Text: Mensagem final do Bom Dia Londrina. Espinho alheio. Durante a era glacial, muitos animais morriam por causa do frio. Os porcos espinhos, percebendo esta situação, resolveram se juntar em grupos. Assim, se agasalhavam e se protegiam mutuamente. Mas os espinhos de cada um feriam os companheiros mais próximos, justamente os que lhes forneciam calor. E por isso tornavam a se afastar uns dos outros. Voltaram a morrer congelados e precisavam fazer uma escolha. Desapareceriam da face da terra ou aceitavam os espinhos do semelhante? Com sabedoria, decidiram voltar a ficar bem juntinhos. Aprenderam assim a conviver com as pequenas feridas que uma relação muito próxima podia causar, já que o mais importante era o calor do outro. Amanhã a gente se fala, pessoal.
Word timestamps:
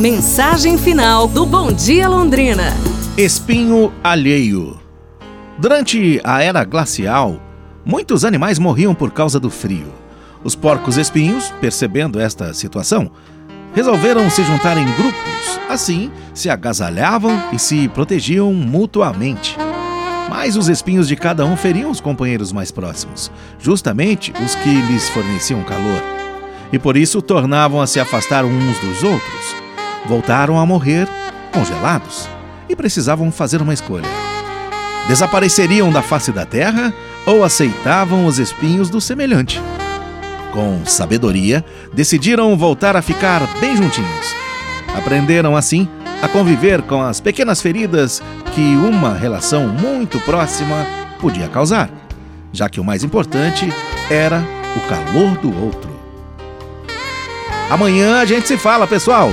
Mensagem 0.00 0.78
final 0.78 1.28
do 1.28 1.44
Bom 1.44 1.70
Dia 1.70 2.08
Londrina. 2.08 2.74
Espinho 3.18 3.92
alheio. 4.02 4.80
Durante 5.58 6.18
a 6.24 6.42
era 6.42 6.64
glacial, 6.64 7.38
muitos 7.84 8.24
animais 8.24 8.58
morriam 8.58 8.94
por 8.94 9.10
causa 9.10 9.38
do 9.38 9.50
frio. 9.50 9.92
Os 10.42 10.56
porcos 10.56 10.96
espinhos, 10.96 11.52
percebendo 11.60 12.18
esta 12.18 12.54
situação, 12.54 13.10
resolveram 13.74 14.30
se 14.30 14.42
juntar 14.42 14.78
em 14.78 14.86
grupos. 14.86 15.60
Assim, 15.68 16.10
se 16.32 16.48
agasalhavam 16.48 17.38
e 17.52 17.58
se 17.58 17.86
protegiam 17.88 18.54
mutuamente. 18.54 19.54
Mas 20.30 20.56
os 20.56 20.70
espinhos 20.70 21.08
de 21.08 21.14
cada 21.14 21.44
um 21.44 21.58
feriam 21.58 21.90
os 21.90 22.00
companheiros 22.00 22.54
mais 22.54 22.70
próximos, 22.70 23.30
justamente 23.58 24.32
os 24.42 24.54
que 24.54 24.80
lhes 24.80 25.10
forneciam 25.10 25.62
calor. 25.62 26.02
E 26.72 26.78
por 26.78 26.96
isso 26.96 27.20
tornavam 27.20 27.82
a 27.82 27.86
se 27.86 28.00
afastar 28.00 28.46
uns 28.46 28.78
dos 28.78 29.02
outros. 29.02 29.49
Voltaram 30.10 30.58
a 30.58 30.66
morrer 30.66 31.06
congelados 31.52 32.28
e 32.68 32.74
precisavam 32.74 33.30
fazer 33.30 33.62
uma 33.62 33.72
escolha. 33.72 34.08
Desapareceriam 35.06 35.92
da 35.92 36.02
face 36.02 36.32
da 36.32 36.44
terra 36.44 36.92
ou 37.24 37.44
aceitavam 37.44 38.26
os 38.26 38.40
espinhos 38.40 38.90
do 38.90 39.00
semelhante? 39.00 39.62
Com 40.52 40.84
sabedoria, 40.84 41.64
decidiram 41.92 42.56
voltar 42.56 42.96
a 42.96 43.02
ficar 43.02 43.40
bem 43.60 43.76
juntinhos. 43.76 44.34
Aprenderam 44.98 45.56
assim 45.56 45.88
a 46.20 46.26
conviver 46.26 46.82
com 46.82 47.00
as 47.00 47.20
pequenas 47.20 47.62
feridas 47.62 48.20
que 48.52 48.74
uma 48.74 49.14
relação 49.14 49.68
muito 49.68 50.18
próxima 50.22 50.88
podia 51.20 51.46
causar, 51.46 51.88
já 52.52 52.68
que 52.68 52.80
o 52.80 52.84
mais 52.84 53.04
importante 53.04 53.72
era 54.10 54.42
o 54.76 54.80
calor 54.88 55.38
do 55.38 55.56
outro. 55.64 55.88
Amanhã 57.70 58.20
a 58.20 58.24
gente 58.24 58.48
se 58.48 58.58
fala, 58.58 58.88
pessoal. 58.88 59.32